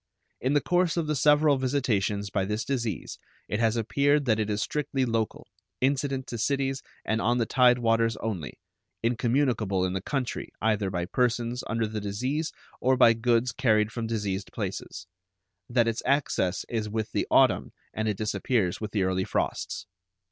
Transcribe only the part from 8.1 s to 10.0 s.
only, incommunicable in